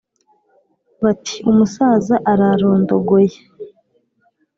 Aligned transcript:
bati: 1.03 1.35
umusaza 1.51 2.15
ararondogoye. 2.31 3.37